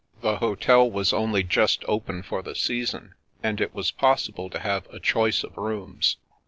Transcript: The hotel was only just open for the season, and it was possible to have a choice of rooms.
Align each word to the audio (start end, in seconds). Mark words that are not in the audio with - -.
The 0.21 0.37
hotel 0.37 0.89
was 0.89 1.13
only 1.13 1.43
just 1.43 1.83
open 1.87 2.23
for 2.23 2.41
the 2.41 2.55
season, 2.55 3.13
and 3.43 3.61
it 3.61 3.71
was 3.75 3.91
possible 3.91 4.49
to 4.49 4.57
have 4.57 4.87
a 4.87 4.99
choice 4.99 5.43
of 5.43 5.55
rooms. 5.55 6.17